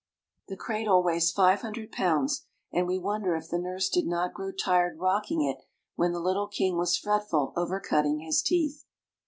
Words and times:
The 0.47 0.57
cradle 0.57 1.03
weighs 1.03 1.29
five 1.31 1.61
hundred 1.61 1.91
pounds, 1.91 2.47
and 2.73 2.87
we 2.87 2.97
wonder 2.97 3.35
if 3.35 3.49
the 3.49 3.59
nurse 3.59 3.87
did 3.87 4.07
not 4.07 4.33
grow 4.33 4.51
tired 4.51 4.97
rocking 4.97 5.43
it 5.43 5.59
when 5.93 6.11
the 6.11 6.19
little 6.19 6.47
king 6.47 6.75
was 6.75 6.97
fretful 6.97 7.53
over 7.55 7.79
cutting 7.79 8.17
his 8.21 8.41
teeth. 8.41 8.83